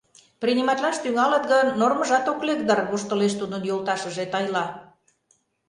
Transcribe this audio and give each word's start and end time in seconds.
—Приниматлаш 0.41 0.95
тӱҥалыт 1.03 1.43
гын, 1.51 1.67
нормыжат 1.79 2.25
ок 2.31 2.39
лек 2.47 2.59
дыр,— 2.67 2.79
воштылеш 2.89 3.33
тудын 3.39 3.61
йолташыже 3.69 4.25
Тайла. 4.33 4.65